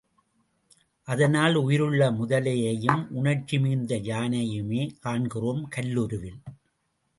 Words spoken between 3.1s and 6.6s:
உணர்ச்சி மிகுந்த யானையையுமே காண்கிறோம் கல்லுருவில்.